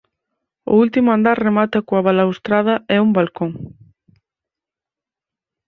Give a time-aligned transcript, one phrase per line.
[0.71, 3.51] O último andar remata coa balaustrada e un balcón.